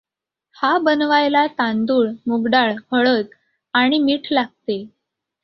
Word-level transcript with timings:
हा 0.55 0.77
बनवायला 0.77 1.45
तांदूळ, 1.47 2.07
मूगडाळ, 2.27 2.73
हळद 2.91 3.25
आणि 3.73 3.99
मीठ 3.99 4.27
लागते. 4.31 4.83